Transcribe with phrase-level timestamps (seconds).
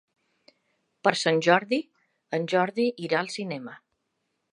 [1.07, 1.79] Per Sant Jordi
[2.39, 3.77] en Jordi irà al cinema.